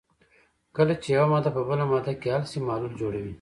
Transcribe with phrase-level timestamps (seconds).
[0.75, 3.29] کله چې یوه ماده په بله ماده کې حل شي محلول جوړوي.